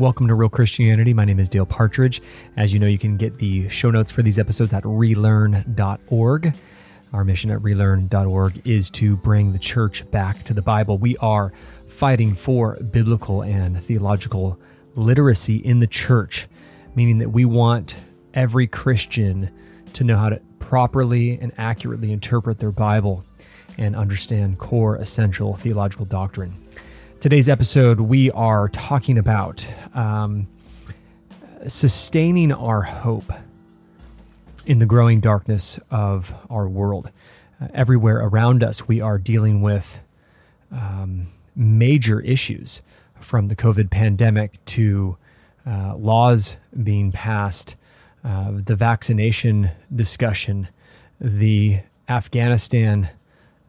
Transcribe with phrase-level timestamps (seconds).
[0.00, 1.12] Welcome to Real Christianity.
[1.12, 2.22] My name is Dale Partridge.
[2.56, 6.54] As you know, you can get the show notes for these episodes at relearn.org.
[7.12, 10.96] Our mission at relearn.org is to bring the church back to the Bible.
[10.96, 11.52] We are
[11.86, 14.58] fighting for biblical and theological
[14.94, 16.48] literacy in the church,
[16.94, 17.94] meaning that we want
[18.32, 19.50] every Christian
[19.92, 23.22] to know how to properly and accurately interpret their Bible
[23.76, 26.54] and understand core essential theological doctrine.
[27.20, 30.48] Today's episode, we are talking about um,
[31.68, 33.30] sustaining our hope
[34.64, 37.10] in the growing darkness of our world.
[37.60, 40.00] Uh, everywhere around us, we are dealing with
[40.72, 42.80] um, major issues
[43.20, 45.18] from the COVID pandemic to
[45.66, 47.76] uh, laws being passed,
[48.24, 50.68] uh, the vaccination discussion,
[51.20, 53.10] the Afghanistan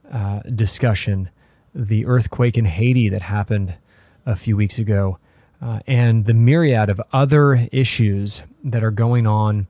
[0.09, 1.29] uh, discussion
[1.73, 3.75] the earthquake in Haiti that happened
[4.25, 5.17] a few weeks ago,
[5.61, 9.67] uh, and the myriad of other issues that are going on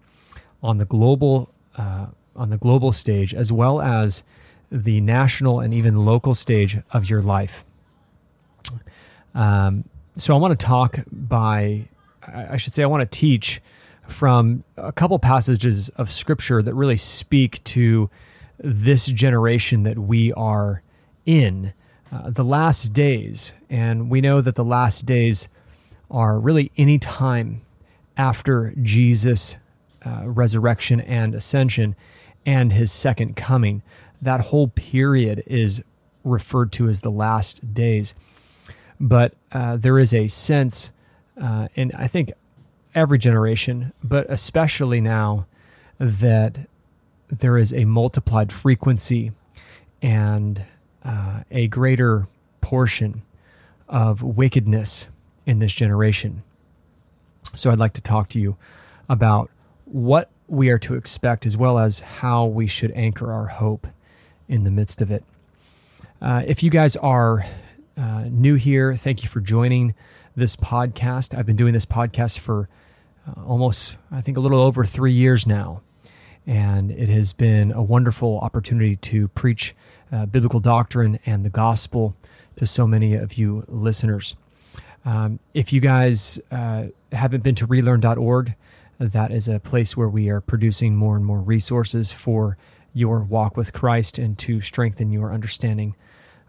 [0.63, 4.23] on the global uh, on the global stage, as well as
[4.71, 7.65] the national and even local stage of your life.
[9.35, 9.83] Um,
[10.15, 11.87] so I want to talk by,
[12.25, 13.61] I should say, I want to teach
[14.07, 18.09] from a couple passages of scripture that really speak to
[18.57, 20.83] this generation that we are
[21.25, 21.73] in
[22.11, 23.53] uh, the last days.
[23.69, 25.47] And we know that the last days
[26.09, 27.61] are really any time
[28.17, 29.57] after Jesus'
[30.05, 31.95] uh, resurrection and ascension
[32.45, 33.81] and his second coming.
[34.21, 35.83] That whole period is
[36.23, 38.13] referred to as the last days.
[38.99, 40.91] But uh, there is a sense,
[41.41, 42.31] uh, and I think
[42.93, 45.47] every generation, but especially now,
[45.97, 46.67] that
[47.29, 49.31] there is a multiplied frequency
[50.01, 50.65] and
[51.03, 52.27] uh, a greater
[52.61, 53.23] portion
[53.87, 55.07] of wickedness
[55.45, 56.43] in this generation.
[57.55, 58.55] So I'd like to talk to you
[59.09, 59.49] about
[59.85, 63.87] what we are to expect as well as how we should anchor our hope
[64.47, 65.23] in the midst of it.
[66.21, 67.45] Uh, if you guys are
[67.97, 69.95] uh, new here, thank you for joining
[70.35, 71.37] this podcast.
[71.37, 72.69] I've been doing this podcast for
[73.27, 75.81] uh, almost, I think, a little over three years now.
[76.45, 79.75] And it has been a wonderful opportunity to preach
[80.11, 82.15] uh, biblical doctrine and the gospel
[82.55, 84.35] to so many of you listeners.
[85.05, 88.55] Um, if you guys uh, haven't been to relearn.org,
[88.99, 92.57] that is a place where we are producing more and more resources for
[92.93, 95.95] your walk with Christ and to strengthen your understanding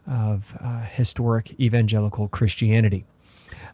[0.07, 3.05] of uh, historic evangelical Christianity.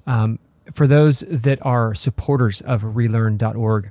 [0.06, 0.38] Um,
[0.72, 3.90] for those that are supporters of relearn.org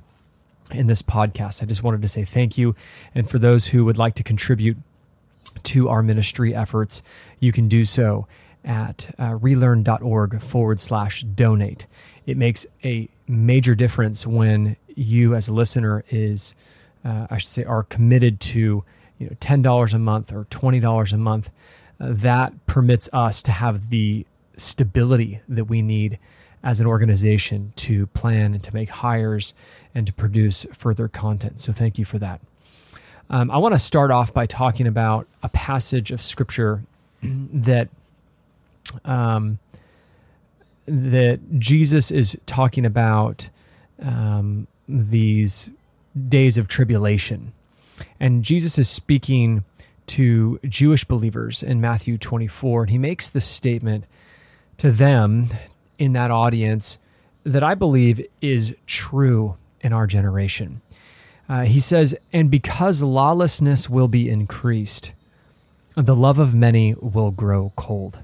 [0.70, 2.74] in this podcast, I just wanted to say thank you.
[3.14, 4.76] And for those who would like to contribute
[5.64, 7.02] to our ministry efforts,
[7.38, 8.26] you can do so
[8.64, 11.86] at uh, relearn.org forward slash donate.
[12.26, 16.54] It makes a major difference when you, as a listener, is
[17.04, 18.84] uh, I should say are committed to
[19.18, 21.50] you know ten dollars a month or twenty dollars a month.
[22.00, 24.26] Uh, that permits us to have the
[24.56, 26.18] stability that we need
[26.62, 29.54] as an organization to plan and to make hires
[29.94, 31.60] and to produce further content.
[31.60, 32.40] So thank you for that.
[33.30, 36.82] Um, I want to start off by talking about a passage of scripture
[37.22, 37.88] that
[39.04, 39.58] um,
[40.86, 43.50] that Jesus is talking about
[44.02, 45.70] um, these
[46.28, 47.52] days of tribulation,
[48.18, 49.64] and Jesus is speaking
[50.06, 54.04] to Jewish believers in Matthew 24, and he makes the statement
[54.78, 55.48] to them
[55.98, 56.98] in that audience
[57.44, 60.80] that I believe is true in our generation.
[61.48, 65.12] Uh, he says, And because lawlessness will be increased,
[65.96, 68.20] the love of many will grow cold.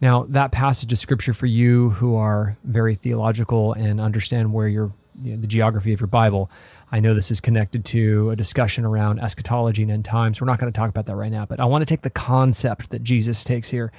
[0.00, 4.94] Now, that passage of scripture for you who are very theological and understand where you
[5.22, 6.50] know, the geography of your Bible,
[6.90, 10.40] I know this is connected to a discussion around eschatology and end times.
[10.40, 12.10] We're not going to talk about that right now, but I want to take the
[12.10, 13.92] concept that Jesus takes here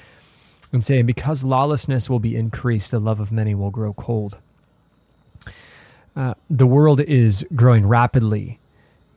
[0.74, 4.38] and say, because lawlessness will be increased, the love of many will grow cold.
[6.16, 8.60] Uh, the world is growing rapidly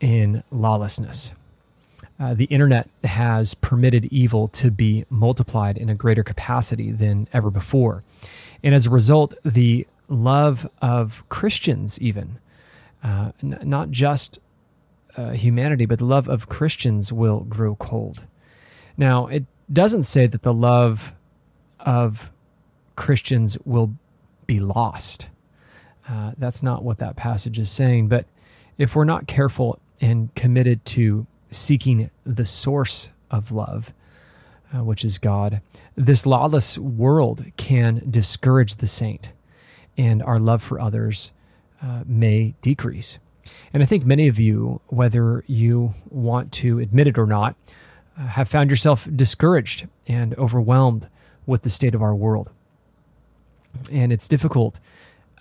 [0.01, 1.33] in lawlessness.
[2.19, 7.51] Uh, the internet has permitted evil to be multiplied in a greater capacity than ever
[7.51, 8.05] before.
[8.63, 12.39] And as a result, the love of Christians, even,
[13.03, 14.39] uh, n- not just
[15.17, 18.25] uh, humanity, but the love of Christians will grow cold.
[18.97, 21.15] Now, it doesn't say that the love
[21.81, 22.31] of
[22.97, 23.95] Christians will
[24.47, 25.29] be lost.
[26.09, 28.09] Uh, that's not what that passage is saying.
[28.09, 28.27] But
[28.79, 33.93] if we're not careful and committed to seeking the source of love,
[34.75, 35.61] uh, which is God,
[35.95, 39.33] this lawless world can discourage the saint
[39.97, 41.33] and our love for others
[41.83, 43.19] uh, may decrease.
[43.73, 47.57] And I think many of you, whether you want to admit it or not,
[48.19, 51.09] uh, have found yourself discouraged and overwhelmed
[51.47, 52.51] with the state of our world.
[53.93, 54.79] And it's difficult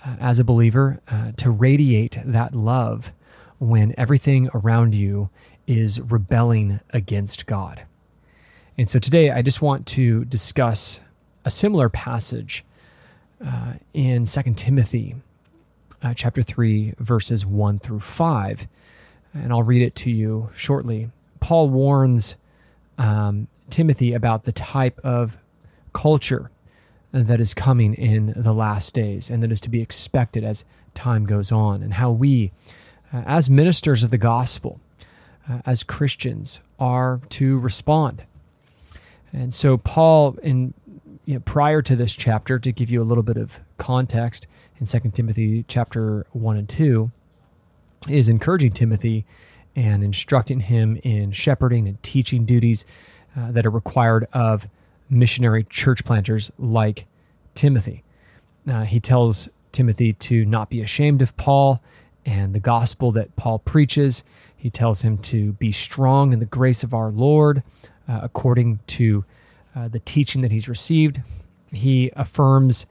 [0.06, 3.12] uh, as a believer uh, to radiate that love
[3.60, 5.30] when everything around you
[5.68, 7.84] is rebelling against God.
[8.78, 11.00] And so today I just want to discuss
[11.46, 12.66] a similar passage
[13.46, 15.16] uh, in 2 Timothy
[16.02, 18.68] uh, chapter 3 verses 1 through 5
[19.34, 21.10] and I'll read it to you shortly.
[21.40, 22.36] Paul warns
[22.98, 25.38] um, Timothy about the type of
[25.94, 26.50] culture
[27.14, 31.26] that is coming in the last days and that is to be expected as time
[31.26, 32.52] goes on, and how we,
[33.14, 34.80] uh, as ministers of the gospel,
[35.50, 38.24] uh, as Christians, are to respond.
[39.32, 40.74] And so, Paul, in
[41.26, 44.46] you know, prior to this chapter, to give you a little bit of context,
[44.80, 47.12] in 2 Timothy chapter 1 and 2,
[48.10, 49.26] is encouraging Timothy
[49.76, 52.86] and instructing him in shepherding and teaching duties
[53.36, 54.68] uh, that are required of
[55.14, 57.06] missionary church planters like
[57.56, 58.04] Timothy.
[58.68, 61.82] Uh, he tells Timothy to not be ashamed of Paul
[62.26, 64.24] and the gospel that Paul preaches.
[64.56, 67.64] He tells him to be strong in the grace of our Lord
[68.08, 69.26] uh, according to
[69.76, 71.22] uh, the teaching that he's received.
[71.72, 72.86] He affirms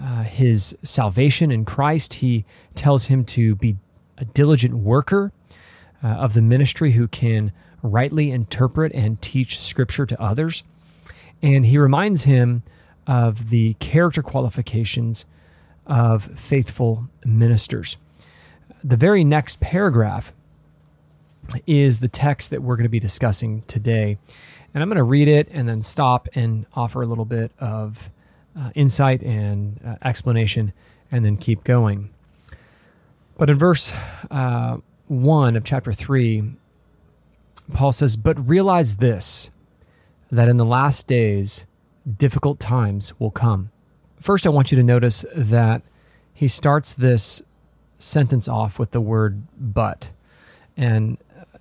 [0.00, 2.14] uh, his salvation in Christ.
[2.14, 3.76] He tells him to be
[4.18, 5.32] a diligent worker
[6.02, 7.52] uh, of the ministry who can
[7.82, 10.62] rightly interpret and teach scripture to others.
[11.42, 12.62] And he reminds him
[13.06, 15.24] of the character qualifications
[15.86, 17.96] of faithful ministers.
[18.84, 20.32] The very next paragraph
[21.66, 24.18] is the text that we're going to be discussing today.
[24.72, 28.10] And I'm going to read it and then stop and offer a little bit of
[28.56, 30.72] uh, insight and uh, explanation
[31.10, 32.10] and then keep going.
[33.36, 33.92] But in verse
[34.30, 34.78] uh,
[35.08, 36.52] 1 of chapter 3,
[37.72, 39.50] Paul says, But realize this,
[40.30, 41.66] that in the last days,
[42.16, 43.70] difficult times will come.
[44.20, 45.82] First, I want you to notice that
[46.32, 47.42] he starts this
[47.98, 50.10] sentence off with the word but.
[50.76, 51.18] And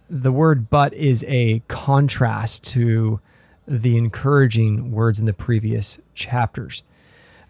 [0.10, 3.20] the word but is a contrast to
[3.68, 6.84] the encouraging words in the previous chapters.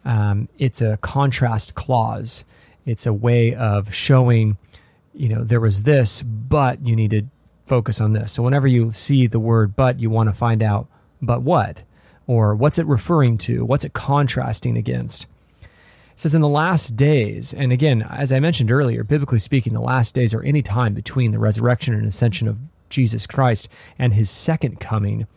[0.03, 2.43] Um, it's a contrast clause.
[2.85, 4.57] It's a way of showing,
[5.13, 7.23] you know, there was this, but you need to
[7.67, 8.31] focus on this.
[8.31, 10.87] So whenever you see the word but, you want to find out,
[11.21, 11.83] but what?
[12.27, 13.65] Or what's it referring to?
[13.65, 15.25] What's it contrasting against?
[15.61, 15.67] It
[16.15, 20.13] says in the last days, and again, as I mentioned earlier, biblically speaking, the last
[20.13, 22.57] days are any time between the resurrection and ascension of
[22.89, 25.27] Jesus Christ and his second coming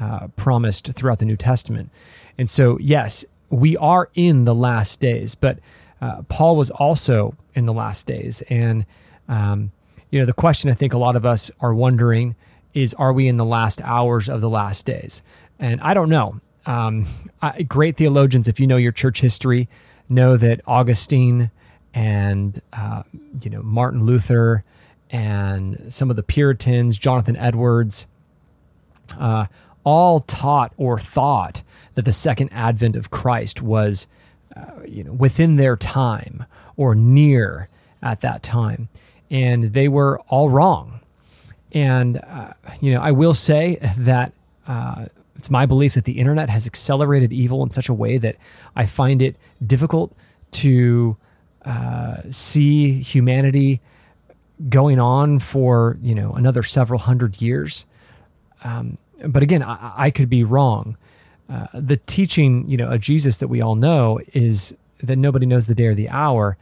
[0.00, 1.90] uh, promised throughout the New Testament.
[2.38, 5.58] And so, yes, we are in the last days, but
[6.00, 8.42] uh, Paul was also in the last days.
[8.48, 8.86] And,
[9.28, 9.72] um,
[10.10, 12.36] you know, the question I think a lot of us are wondering
[12.82, 15.22] is are we in the last hours of the last days?
[15.58, 16.40] And I don't know.
[16.64, 17.06] Um,
[17.42, 19.68] I, great theologians, if you know your church history,
[20.08, 21.50] know that Augustine
[21.92, 23.02] and uh,
[23.42, 24.64] you know Martin Luther
[25.10, 28.06] and some of the Puritans, Jonathan Edwards,
[29.18, 29.46] uh,
[29.82, 31.62] all taught or thought
[31.94, 34.06] that the second advent of Christ was
[34.54, 36.44] uh, you know within their time
[36.76, 37.68] or near
[38.02, 38.88] at that time,
[39.30, 40.97] and they were all wrong.
[41.72, 44.32] And uh, you know, I will say that
[44.66, 45.06] uh,
[45.36, 48.36] it's my belief that the internet has accelerated evil in such a way that
[48.74, 50.14] I find it difficult
[50.50, 51.16] to
[51.64, 53.80] uh, see humanity
[54.68, 57.86] going on for you know another several hundred years.
[58.64, 60.96] Um, but again, I, I, could be wrong.
[61.48, 65.66] Uh, the teaching, you know, of Jesus that we all know is that nobody knows
[65.66, 66.56] the day or the hour,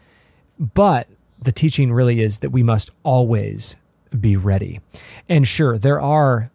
[0.59, 1.09] but
[1.41, 3.77] the teaching really is that we must always
[4.19, 4.81] be ready.
[5.29, 6.51] And sure, there are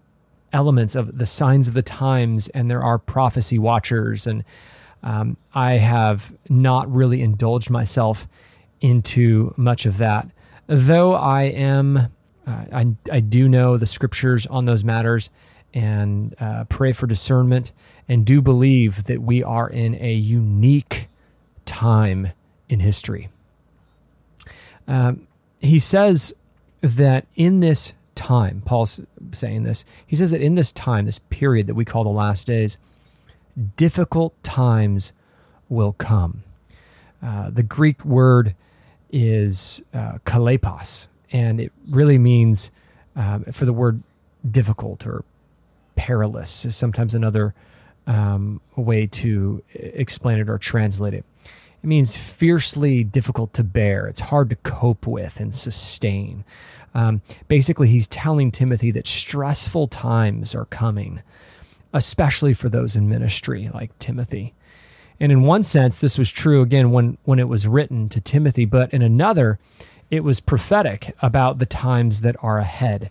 [0.53, 4.27] elements of the signs of the times, and there are prophecy watchers.
[4.27, 4.43] And
[5.03, 8.27] um, I have not really indulged myself
[8.81, 10.29] into much of that,
[10.67, 12.09] though I am.
[12.45, 15.29] Uh, I, I do know the scriptures on those matters
[15.73, 17.71] and uh, pray for discernment
[18.09, 21.07] and do believe that we are in a unique
[21.65, 22.31] time
[22.67, 23.29] in history.
[24.87, 25.27] Um,
[25.59, 26.33] he says
[26.81, 28.99] that in this time, Paul's
[29.31, 32.47] saying this, he says that in this time, this period that we call the last
[32.47, 32.77] days,
[33.75, 35.13] difficult times
[35.69, 36.43] will come.
[37.21, 38.55] Uh, the Greek word
[39.11, 42.71] is uh, chalepos, and it really means
[43.15, 44.01] um, for the word
[44.49, 45.23] difficult or
[45.95, 47.53] perilous is sometimes another
[48.07, 51.25] um, way to explain it or translate it.
[51.83, 54.07] It means fiercely difficult to bear.
[54.07, 56.43] It's hard to cope with and sustain.
[56.93, 61.21] Um, basically, he's telling Timothy that stressful times are coming,
[61.93, 64.53] especially for those in ministry like Timothy.
[65.19, 68.65] And in one sense, this was true again when, when it was written to Timothy,
[68.65, 69.59] but in another,
[70.09, 73.09] it was prophetic about the times that are ahead.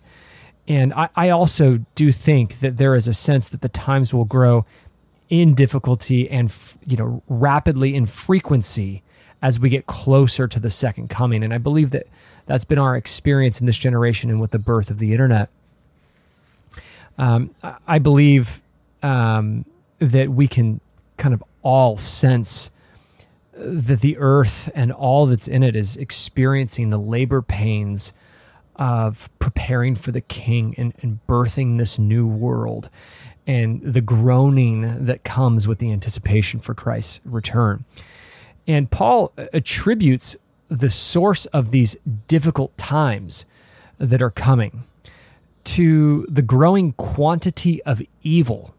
[0.67, 4.25] And I, I also do think that there is a sense that the times will
[4.25, 4.65] grow
[5.31, 6.53] in difficulty and
[6.85, 9.01] you know rapidly in frequency
[9.41, 11.43] as we get closer to the second coming.
[11.43, 12.05] And I believe that
[12.45, 15.49] that's been our experience in this generation and with the birth of the internet.
[17.17, 17.55] Um,
[17.87, 18.61] I believe
[19.01, 19.65] um,
[19.97, 20.79] that we can
[21.17, 22.69] kind of all sense
[23.53, 28.13] that the earth and all that's in it is experiencing the labor pains
[28.75, 32.89] of preparing for the king and, and birthing this new world
[33.47, 37.85] and the groaning that comes with the anticipation for Christ's return.
[38.67, 40.37] And Paul attributes
[40.69, 43.45] the source of these difficult times
[43.97, 44.83] that are coming
[45.63, 48.73] to the growing quantity of evil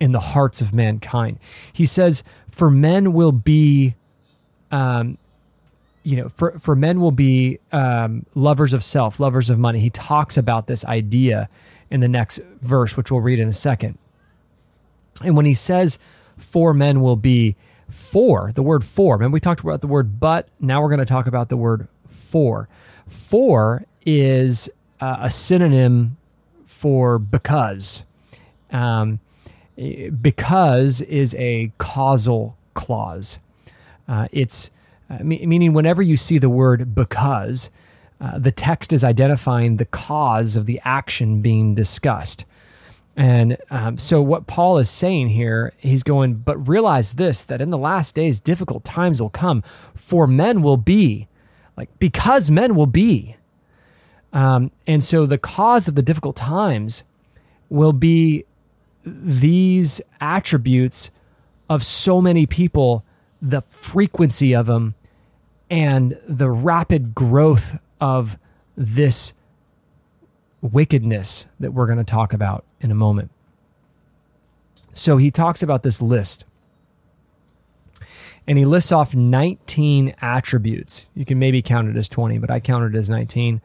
[0.00, 1.38] in the hearts of mankind.
[1.72, 3.94] He says, For men will be
[4.70, 5.18] um,
[6.08, 9.80] you know, for, for men will be um, lovers of self, lovers of money.
[9.80, 11.50] He talks about this idea
[11.90, 13.98] in the next verse, which we'll read in a second.
[15.24, 15.98] And when he says
[16.36, 17.56] for men will be
[17.90, 21.06] for, the word for, and we talked about the word but, now we're going to
[21.06, 22.68] talk about the word for.
[23.08, 24.68] For is
[25.00, 26.16] uh, a synonym
[26.66, 28.04] for because.
[28.70, 29.20] Um,
[30.20, 33.38] because is a causal clause.
[34.06, 34.70] Uh, it's
[35.08, 37.70] uh, meaning whenever you see the word because,
[38.20, 42.44] uh, the text is identifying the cause of the action being discussed.
[43.18, 47.70] And um, so, what Paul is saying here, he's going, but realize this that in
[47.70, 51.26] the last days, difficult times will come, for men will be,
[51.76, 53.34] like, because men will be.
[54.32, 57.02] Um, and so, the cause of the difficult times
[57.68, 58.44] will be
[59.04, 61.10] these attributes
[61.68, 63.04] of so many people
[63.42, 64.94] the frequency of them
[65.68, 68.38] and the rapid growth of
[68.76, 69.32] this
[70.60, 73.30] wickedness that we're going to talk about in a moment.
[74.94, 76.44] So he talks about this list.
[78.46, 81.10] And he lists off 19 attributes.
[81.14, 83.60] You can maybe count it as 20, but I counted as 19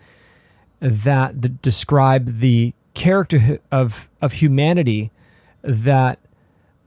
[0.82, 5.12] that describe the character of, of humanity
[5.62, 6.20] that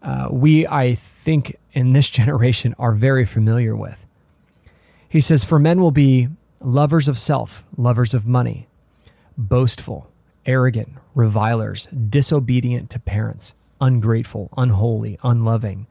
[0.02, 4.06] uh, we, I think, in this generation are very familiar with.
[5.09, 6.28] He says, For men will be
[6.61, 8.68] lovers of self, lovers of money,
[9.37, 10.11] boastful,
[10.47, 15.87] arrogant, revilers, disobedient to parents, ungrateful, unholy, unloving,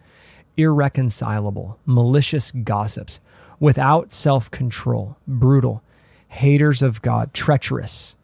[0.57, 3.19] irreconcilable, malicious gossips,
[3.59, 5.83] without self control, brutal,
[6.27, 8.15] haters of God, treacherous,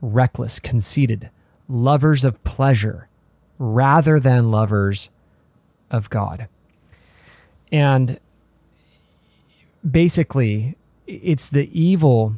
[0.00, 1.30] reckless, conceited,
[1.68, 3.08] lovers of pleasure
[3.58, 5.10] rather than lovers
[5.90, 6.48] of God.
[7.72, 8.18] And
[9.88, 10.76] basically,
[11.06, 12.36] it's the evil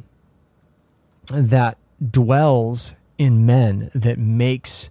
[1.27, 1.77] that
[2.11, 4.89] dwells in men that makes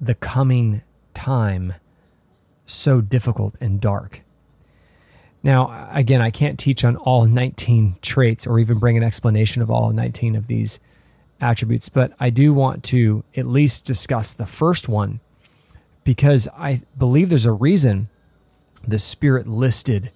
[0.00, 0.82] the coming
[1.14, 1.74] time
[2.66, 4.22] so difficult and dark.
[5.42, 9.70] Now, again, I can't teach on all 19 traits or even bring an explanation of
[9.70, 10.78] all 19 of these
[11.40, 15.20] attributes, but I do want to at least discuss the first one
[16.04, 18.08] because I believe there's a reason
[18.86, 20.12] the Spirit listed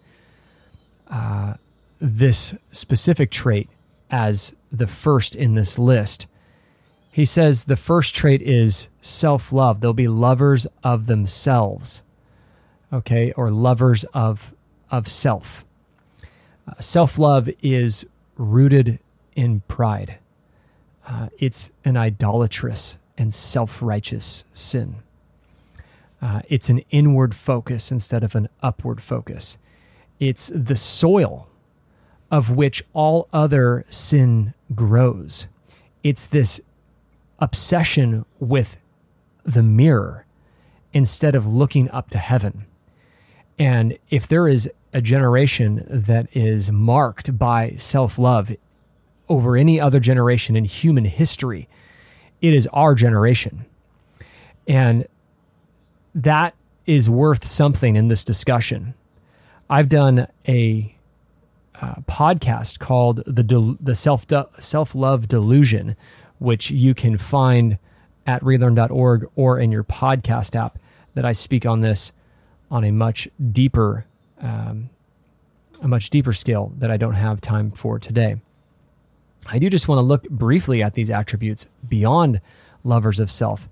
[1.08, 1.54] uh,
[2.00, 3.68] this specific trait
[4.10, 6.26] as the first in this list.
[7.16, 9.80] He says the first trait is self love.
[9.80, 12.02] They'll be lovers of themselves,
[12.92, 14.52] okay, or lovers of,
[14.90, 15.64] of self.
[16.68, 18.04] Uh, self love is
[18.36, 18.98] rooted
[19.34, 20.18] in pride,
[21.06, 24.96] uh, it's an idolatrous and self righteous sin.
[26.20, 29.56] Uh, it's an inward focus instead of an upward focus.
[30.20, 31.48] It's the soil
[32.30, 35.46] of which all other sin grows.
[36.02, 36.60] It's this
[37.38, 38.76] obsession with
[39.44, 40.26] the mirror
[40.92, 42.66] instead of looking up to heaven.
[43.58, 48.54] And if there is a generation that is marked by self love
[49.28, 51.68] over any other generation in human history,
[52.40, 53.66] it is our generation.
[54.66, 55.06] And
[56.14, 56.54] that
[56.86, 58.94] is worth something in this discussion.
[59.68, 60.96] I've done a
[61.80, 64.24] uh, podcast called the the self
[64.58, 65.96] self love delusion,
[66.38, 67.78] which you can find
[68.26, 70.78] at relearn.org or in your podcast app.
[71.14, 72.12] That I speak on this
[72.70, 74.04] on a much deeper
[74.40, 74.90] um,
[75.82, 78.36] a much deeper scale that I don't have time for today.
[79.46, 82.40] I do just want to look briefly at these attributes beyond
[82.82, 83.68] lovers of self,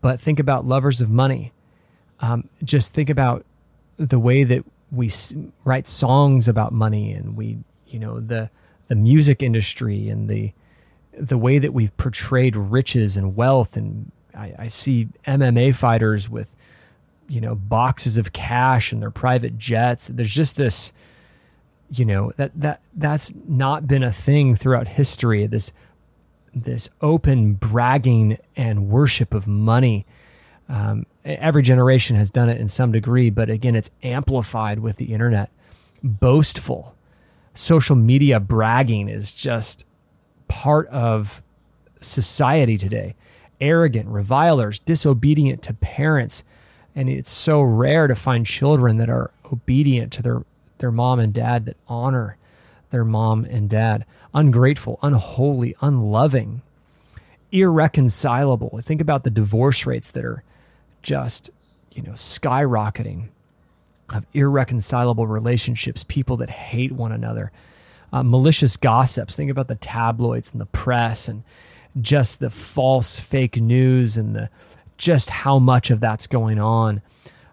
[0.00, 1.52] but think about lovers of money.
[2.20, 3.44] Um, just think about
[3.96, 5.10] the way that we
[5.64, 8.50] write songs about money and we, you know, the
[8.88, 10.52] the music industry and the
[11.12, 16.54] the way that we've portrayed riches and wealth and I, I see MMA fighters with
[17.28, 20.08] you know boxes of cash and their private jets.
[20.08, 20.92] There's just this
[21.90, 25.72] you know that that that's not been a thing throughout history this
[26.54, 30.04] this open bragging and worship of money.
[30.68, 35.12] Um, every generation has done it in some degree but again it's amplified with the
[35.12, 35.50] internet.
[36.02, 36.94] Boastful.
[37.54, 39.84] Social media bragging is just
[40.52, 41.42] part of
[42.00, 43.14] society today
[43.60, 46.44] arrogant revilers disobedient to parents
[46.94, 50.42] and it's so rare to find children that are obedient to their
[50.78, 52.36] their mom and dad that honor
[52.90, 54.04] their mom and dad.
[54.34, 56.60] Ungrateful, unholy, unloving,
[57.50, 58.78] irreconcilable.
[58.82, 60.42] Think about the divorce rates that are
[61.02, 61.50] just,
[61.92, 63.28] you know, skyrocketing
[64.12, 67.50] of irreconcilable relationships, people that hate one another,
[68.12, 69.36] uh, malicious gossips.
[69.36, 71.42] Think about the tabloids and the press and
[72.00, 74.50] just the false fake news and the
[74.96, 77.02] just how much of that's going on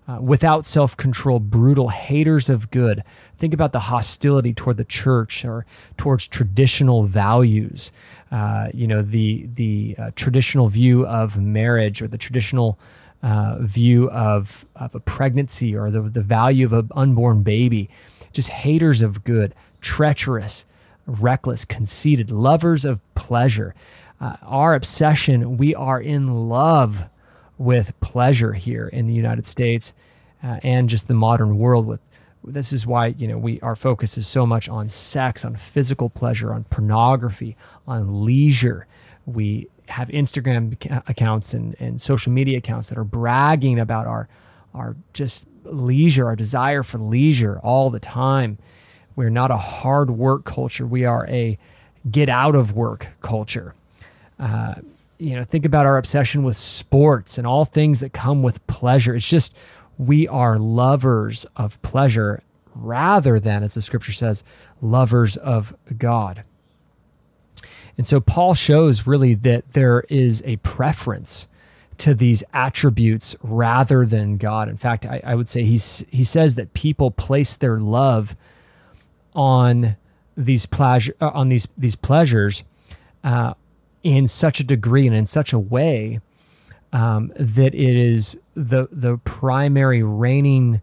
[0.07, 3.03] uh, without self control, brutal haters of good.
[3.37, 5.65] Think about the hostility toward the church or
[5.97, 7.91] towards traditional values.
[8.31, 12.79] Uh, you know, the the uh, traditional view of marriage or the traditional
[13.21, 17.89] uh, view of, of a pregnancy or the, the value of an unborn baby.
[18.31, 20.65] Just haters of good, treacherous,
[21.05, 23.75] reckless, conceited, lovers of pleasure.
[24.19, 27.05] Uh, our obsession, we are in love
[27.57, 29.93] with pleasure here in the United States
[30.43, 31.99] uh, and just the modern world with
[32.43, 36.09] this is why you know we our focus is so much on sex on physical
[36.09, 38.87] pleasure on pornography on leisure
[39.25, 40.73] we have instagram
[41.09, 44.29] accounts and, and social media accounts that are bragging about our
[44.73, 48.57] our just leisure our desire for leisure all the time
[49.19, 51.57] we're not a hard work culture we are a
[52.09, 53.75] get out of work culture
[54.39, 54.75] uh,
[55.19, 59.13] you know, think about our obsession with sports and all things that come with pleasure.
[59.13, 59.55] It's just
[59.97, 62.41] we are lovers of pleasure
[62.73, 64.45] rather than, as the scripture says,
[64.81, 66.43] lovers of God.
[67.97, 71.49] And so Paul shows really that there is a preference
[71.97, 74.69] to these attributes rather than God.
[74.69, 78.37] In fact, I, I, would say he's, he says that people place their love
[79.35, 79.95] on
[80.35, 82.63] these pleasure uh, on these these pleasures
[83.23, 83.53] uh,
[84.03, 86.19] in such a degree and in such a way
[86.93, 90.81] um, that it is the the primary reigning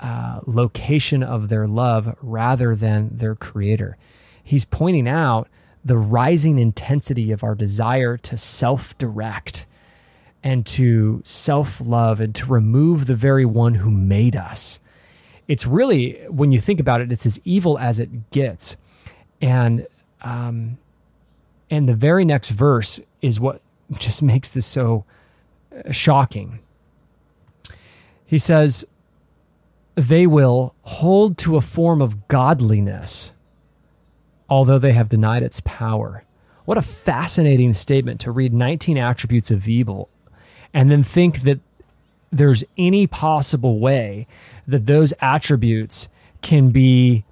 [0.00, 3.96] uh, location of their love rather than their creator.
[4.42, 5.48] He's pointing out
[5.84, 9.66] the rising intensity of our desire to self direct
[10.42, 14.80] and to self love and to remove the very one who made us.
[15.50, 18.76] It's really, when you think about it, it's as evil as it gets.
[19.42, 19.84] And
[20.22, 20.78] um,
[21.68, 23.60] and the very next verse is what
[23.98, 25.04] just makes this so
[25.74, 26.60] uh, shocking.
[28.24, 28.86] He says,
[29.96, 33.32] They will hold to a form of godliness,
[34.48, 36.22] although they have denied its power.
[36.64, 40.10] What a fascinating statement to read 19 attributes of evil
[40.72, 41.58] and then think that
[42.30, 44.26] there's any possible way
[44.70, 46.08] that those attributes
[46.42, 47.24] can be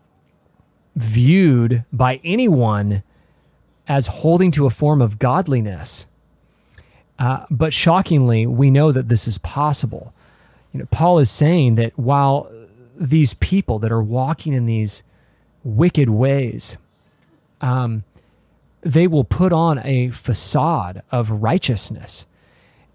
[0.96, 3.02] viewed by anyone
[3.86, 6.06] as holding to a form of godliness.
[7.18, 10.12] Uh, but shockingly, we know that this is possible.
[10.72, 12.50] You know, Paul is saying that while
[12.96, 15.02] these people that are walking in these
[15.64, 16.76] wicked ways,
[17.60, 18.04] um,
[18.82, 22.26] they will put on a facade of righteousness.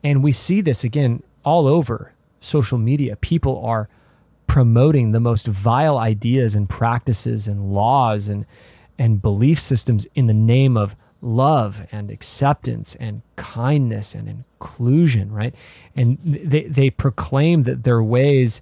[0.03, 3.15] And we see this again all over social media.
[3.15, 3.89] People are
[4.47, 8.45] promoting the most vile ideas and practices and laws and
[8.99, 15.55] and belief systems in the name of love and acceptance and kindness and inclusion, right?
[15.95, 18.61] And they, they proclaim that their ways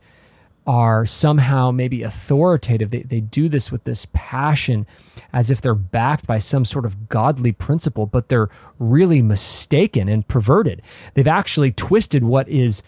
[0.67, 2.91] are somehow maybe authoritative.
[2.91, 4.85] They, they do this with this passion
[5.33, 10.27] as if they're backed by some sort of godly principle, but they're really mistaken and
[10.27, 10.83] perverted.
[11.15, 12.83] They've actually twisted what is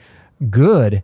[0.52, 1.04] good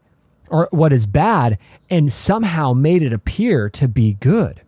[0.50, 1.58] or what is bad
[1.90, 4.62] and somehow made it appear to be good.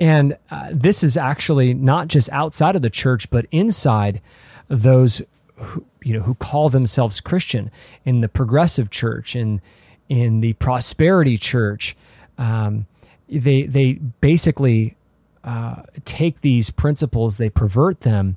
[0.00, 4.20] And uh, this is actually not just outside of the church, but inside
[4.68, 5.22] those
[5.56, 7.70] who, you know who call themselves Christian
[8.04, 9.60] in the progressive church, in
[10.08, 11.96] in the prosperity church,
[12.38, 12.86] um,
[13.28, 14.96] they they basically
[15.44, 18.36] uh, take these principles, they pervert them,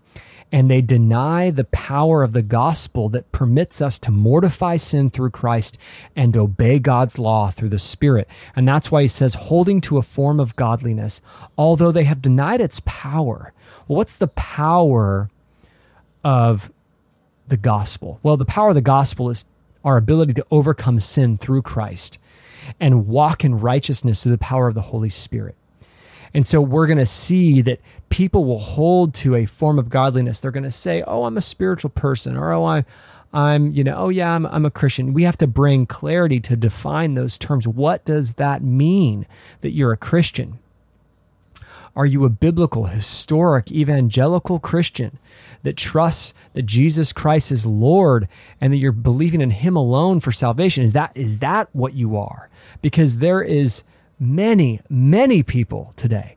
[0.52, 5.32] and they deny the power of the gospel that permits us to mortify sin through
[5.32, 5.78] Christ
[6.16, 8.28] and obey God's law through the Spirit.
[8.56, 11.22] And that's why he says, holding to a form of godliness,
[11.58, 13.54] although they have denied its power.
[13.88, 15.30] Well, what's the power
[16.24, 16.72] of
[17.48, 18.20] the gospel?
[18.24, 19.46] Well, the power of the gospel is
[19.84, 22.20] our ability to overcome sin through Christ
[22.80, 25.56] and walk in righteousness through the power of the Holy Spirit.
[26.34, 30.40] And so we're going to see that people will hold to a form of godliness.
[30.40, 32.86] They're going to say, "Oh, I'm a spiritual person," or "Oh, I,
[33.34, 36.56] I'm, you know, oh yeah, I'm, I'm a Christian." We have to bring clarity to
[36.56, 37.68] define those terms.
[37.68, 39.26] What does that mean
[39.62, 40.60] that you're a Christian?
[41.96, 45.18] Are you a biblical, historic, evangelical Christian
[45.64, 48.28] that trusts that Jesus Christ is Lord
[48.62, 50.84] and that you're believing in Him alone for salvation?
[50.84, 52.50] Is that is that what you are?
[52.82, 53.84] Because there is
[54.20, 56.37] many, many people today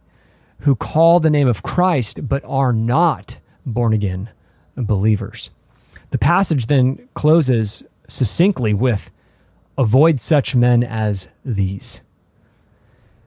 [0.60, 4.30] who call the name of Christ but are not born again
[4.76, 5.50] believers.
[6.10, 9.10] The passage then closes succinctly with
[9.78, 12.00] avoid such men as these.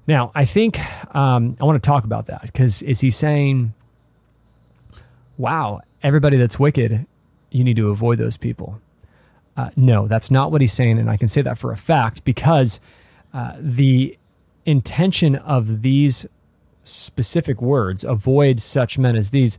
[0.05, 0.79] Now, I think
[1.15, 3.73] um, I want to talk about that because is he saying,
[5.37, 7.05] wow, everybody that's wicked,
[7.51, 8.81] you need to avoid those people?
[9.55, 10.99] Uh, no, that's not what he's saying.
[10.99, 12.79] And I can say that for a fact because
[13.33, 14.17] uh, the
[14.65, 16.25] intention of these
[16.83, 19.57] specific words, avoid such men as these,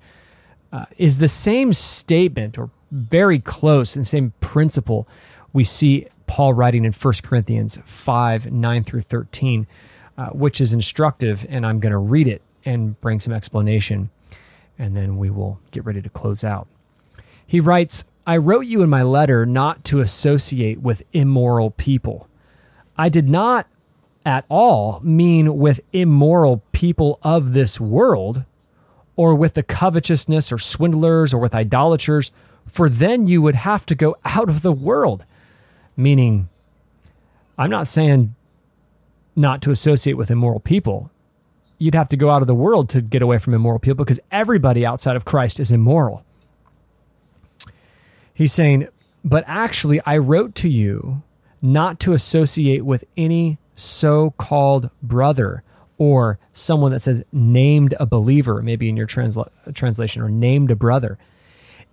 [0.73, 5.09] uh, is the same statement or very close and same principle
[5.55, 9.67] we see Paul writing in 1 Corinthians 5 9 through 13,
[10.19, 11.47] uh, which is instructive.
[11.49, 14.11] And I'm going to read it and bring some explanation,
[14.79, 16.67] and then we will get ready to close out.
[17.47, 22.29] He writes, I wrote you in my letter not to associate with immoral people.
[22.97, 23.67] I did not
[24.27, 28.45] at all mean with immoral people of this world,
[29.17, 32.31] or with the covetousness or swindlers or with idolaters,
[32.67, 35.25] for then you would have to go out of the world.
[35.97, 36.51] Meaning,
[37.57, 38.35] I'm not saying
[39.35, 41.11] not to associate with immoral people.
[41.79, 44.21] You'd have to go out of the world to get away from immoral people because
[44.31, 46.23] everybody outside of Christ is immoral.
[48.35, 48.89] He's saying,
[49.25, 51.23] but actually, I wrote to you
[51.63, 55.64] not to associate with any so called brother
[55.99, 60.77] or someone that says named a believer, maybe in your transla- translation, or named a
[60.77, 61.19] brother,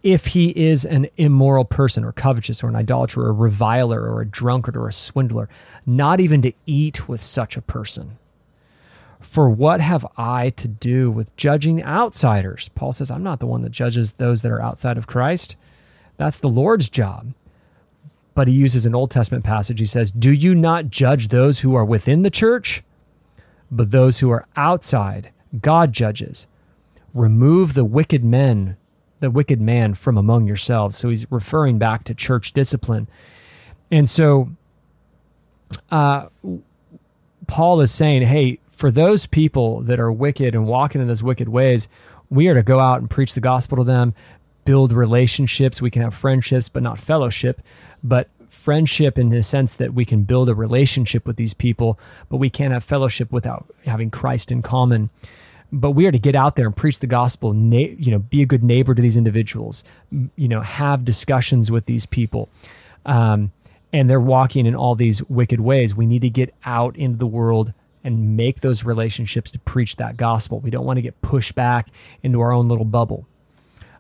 [0.03, 4.21] if he is an immoral person or covetous or an idolater or a reviler or
[4.21, 5.47] a drunkard or a swindler,
[5.85, 8.17] not even to eat with such a person.
[9.19, 12.69] For what have I to do with judging outsiders?
[12.69, 15.55] Paul says, I'm not the one that judges those that are outside of Christ.
[16.17, 17.33] That's the Lord's job
[18.33, 19.79] but he uses an Old Testament passage.
[19.79, 22.83] He says, Do you not judge those who are within the church?
[23.71, 26.47] But those who are outside, God judges.
[27.13, 28.77] Remove the wicked men,
[29.19, 30.97] the wicked man from among yourselves.
[30.97, 33.07] So he's referring back to church discipline.
[33.89, 34.49] And so
[35.89, 36.27] uh,
[37.47, 41.49] Paul is saying, hey, for those people that are wicked and walking in those wicked
[41.49, 41.87] ways,
[42.29, 44.13] we are to go out and preach the gospel to them,
[44.65, 45.81] build relationships.
[45.81, 47.61] We can have friendships, but not fellowship
[48.03, 51.97] but friendship in the sense that we can build a relationship with these people,
[52.29, 55.09] but we can't have fellowship without having Christ in common.
[55.71, 58.41] But we are to get out there and preach the gospel, na- you know, be
[58.41, 59.85] a good neighbor to these individuals,
[60.35, 62.49] you know, have discussions with these people.
[63.05, 63.53] Um,
[63.93, 65.95] and they're walking in all these wicked ways.
[65.95, 70.17] We need to get out into the world and make those relationships to preach that
[70.17, 70.59] gospel.
[70.59, 71.89] We don't want to get pushed back
[72.21, 73.27] into our own little bubble.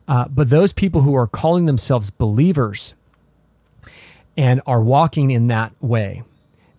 [0.07, 2.93] Uh, but those people who are calling themselves believers,
[4.37, 6.23] and are walking in that way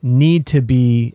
[0.02, 1.14] need to be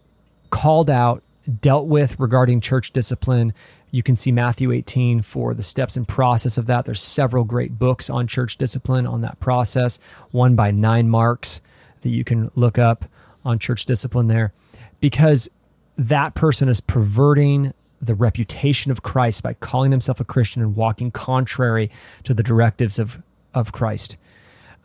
[0.49, 1.21] called out,
[1.61, 3.53] dealt with regarding church discipline.
[3.91, 6.85] You can see Matthew 18 for the steps and process of that.
[6.85, 9.99] There's several great books on church discipline on that process,
[10.31, 11.61] one by Nine Marks
[12.01, 13.05] that you can look up
[13.43, 14.53] on church discipline there,
[14.99, 15.49] because
[15.97, 21.11] that person is perverting the reputation of Christ by calling himself a Christian and walking
[21.11, 21.89] contrary
[22.23, 23.21] to the directives of,
[23.53, 24.15] of Christ.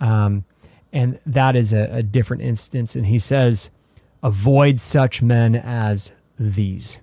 [0.00, 0.44] Um,
[0.92, 2.94] and that is a, a different instance.
[2.94, 3.70] And he says,
[4.22, 7.00] avoid such men as these.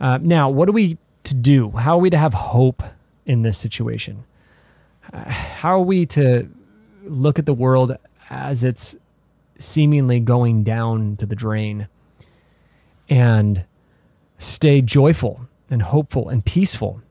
[0.00, 1.70] Uh, now, what are we to do?
[1.70, 2.82] How are we to have hope
[3.26, 4.24] in this situation?
[5.12, 6.48] Uh, how are we to
[7.04, 7.96] look at the world
[8.30, 8.96] as it's
[9.58, 11.88] seemingly going down to the drain
[13.08, 13.64] and
[14.38, 17.02] stay joyful and hopeful and peaceful?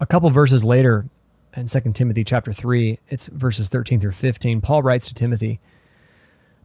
[0.00, 1.04] A couple verses later,
[1.56, 4.60] in 2 Timothy chapter 3, it's verses 13 through 15.
[4.60, 5.60] Paul writes to Timothy,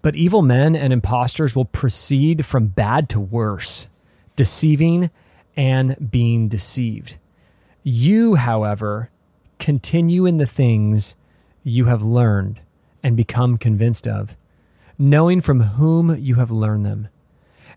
[0.01, 3.87] But evil men and impostors will proceed from bad to worse,
[4.35, 5.09] deceiving
[5.57, 7.17] and being deceived.
[7.83, 9.09] You, however,
[9.59, 11.15] continue in the things
[11.63, 12.59] you have learned
[13.01, 14.35] and become convinced of,
[14.97, 17.07] knowing from whom you have learned them,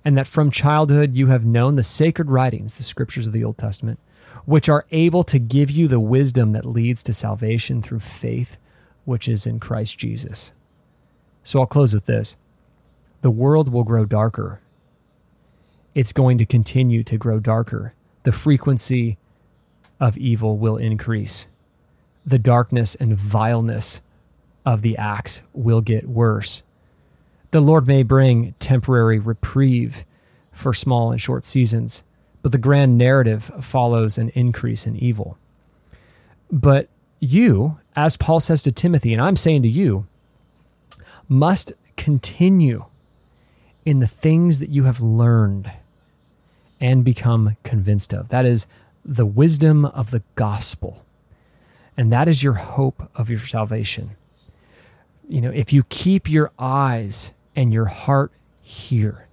[0.05, 3.59] and that from childhood you have known the sacred writings, the scriptures of the Old
[3.59, 3.99] Testament,
[4.49, 8.57] which are able to give you the wisdom that leads to salvation through faith,
[9.05, 10.53] which is in Christ Jesus.
[11.45, 12.35] So I'll close with this
[13.21, 14.63] the world will grow darker.
[15.95, 17.93] It's going to continue to grow darker.
[18.23, 19.19] The frequency
[20.01, 21.47] of evil will increase.
[22.25, 24.01] The darkness and vileness
[24.65, 26.63] of the acts will get worse.
[27.51, 30.07] The Lord may bring temporary reprieve
[30.53, 32.03] for small and short seasons,
[32.49, 35.37] but the grand narrative follows an increase in evil.
[36.51, 36.89] But
[37.21, 40.07] you, as Paul says to Timothy, and I'm saying to you,
[41.29, 42.87] must continue
[43.85, 45.71] in the things that you have learned
[46.81, 48.29] and become convinced of.
[48.29, 48.67] That is
[49.05, 51.05] the wisdom of the gospel.
[51.99, 54.17] And that is your hope of your salvation.
[55.29, 58.33] You know, if you keep your eyes and your heart
[58.63, 59.28] here,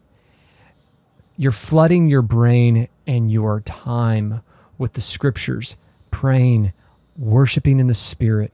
[1.37, 4.41] you're flooding your brain and your time
[4.77, 5.75] with the scriptures,
[6.11, 6.73] praying,
[7.17, 8.53] worshiping in the spirit,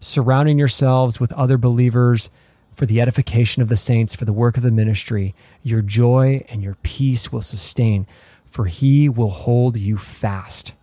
[0.00, 2.30] surrounding yourselves with other believers
[2.74, 6.62] for the edification of the saints, for the work of the ministry, your joy and
[6.62, 8.06] your peace will sustain,
[8.46, 10.74] for he will hold you fast.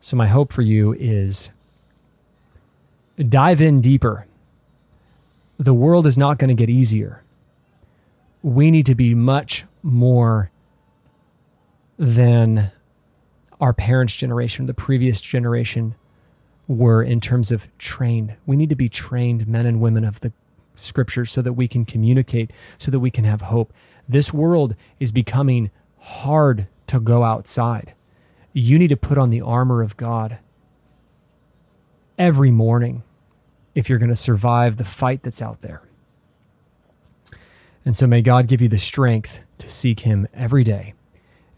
[0.00, 1.50] So, my hope for you is
[3.16, 4.26] dive in deeper.
[5.58, 7.22] The world is not going to get easier.
[8.42, 10.50] We need to be much more
[11.98, 12.72] than
[13.60, 15.94] our parents' generation, the previous generation
[16.66, 18.36] were in terms of trained.
[18.46, 20.32] We need to be trained men and women of the
[20.76, 23.72] scriptures so that we can communicate, so that we can have hope.
[24.08, 27.94] This world is becoming hard to go outside.
[28.52, 30.38] You need to put on the armor of God
[32.18, 33.02] every morning
[33.74, 35.82] if you're going to survive the fight that's out there.
[37.84, 40.94] And so may God give you the strength to seek Him every day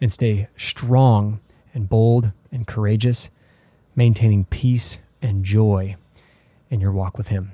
[0.01, 1.41] and stay strong
[1.75, 3.31] and bold and courageous,
[3.97, 5.97] maintaining peace and joy
[6.71, 7.53] in your walk with Him.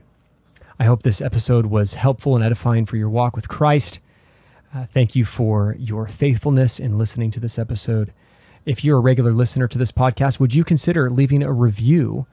[0.79, 4.01] I hope this episode was helpful and edifying for your walk with Christ.
[4.75, 8.13] Uh, thank you for your faithfulness in listening to this episode.
[8.65, 12.27] If you're a regular listener to this podcast, would you consider leaving a review?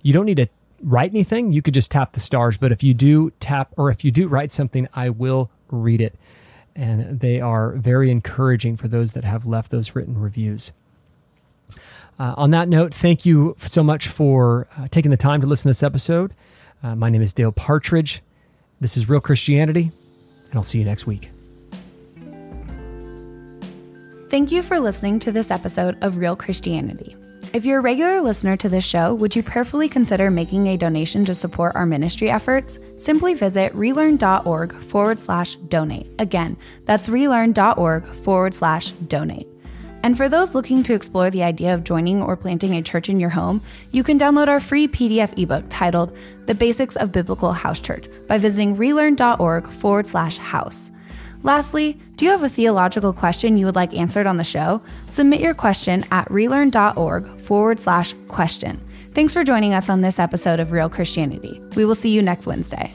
[0.00, 0.48] You don't need to
[0.82, 2.56] write anything, you could just tap the stars.
[2.56, 6.14] But if you do tap or if you do write something, I will read it.
[6.76, 10.72] And they are very encouraging for those that have left those written reviews.
[12.18, 15.64] Uh, on that note, thank you so much for uh, taking the time to listen
[15.64, 16.34] to this episode.
[16.82, 18.22] Uh, my name is Dale Partridge.
[18.80, 19.90] This is Real Christianity,
[20.48, 21.30] and I'll see you next week.
[24.28, 27.16] Thank you for listening to this episode of Real Christianity.
[27.52, 31.22] If you're a regular listener to this show, would you prayerfully consider making a donation
[31.26, 32.78] to support our ministry efforts?
[32.96, 36.10] Simply visit relearn.org forward slash donate.
[36.18, 39.46] Again, that's relearn.org forward slash donate.
[40.02, 43.20] And for those looking to explore the idea of joining or planting a church in
[43.20, 43.60] your home,
[43.90, 48.38] you can download our free PDF ebook titled The Basics of Biblical House Church by
[48.38, 50.90] visiting relearn.org forward slash house.
[51.42, 54.80] Lastly, do you have a theological question you would like answered on the show?
[55.08, 58.80] Submit your question at relearn.org forward slash question.
[59.12, 61.60] Thanks for joining us on this episode of Real Christianity.
[61.74, 62.94] We will see you next Wednesday.